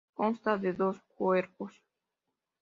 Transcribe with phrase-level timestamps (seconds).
[0.15, 1.83] Consta de dos cuerpos.